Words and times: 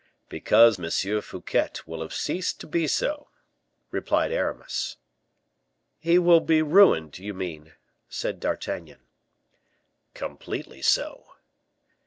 "Because 0.29 0.79
M. 0.79 1.21
Fouquet 1.21 1.69
will 1.85 2.01
have 2.01 2.11
ceased 2.11 2.59
to 2.61 2.65
be 2.65 2.87
so," 2.87 3.29
replied 3.91 4.31
Aramis. 4.31 4.97
"He 5.99 6.17
will 6.17 6.39
be 6.39 6.63
ruined, 6.63 7.19
you 7.19 7.35
mean?" 7.35 7.73
said 8.09 8.39
D'Artagnan. 8.39 9.01
"Completely 10.15 10.81
so." 10.81 11.27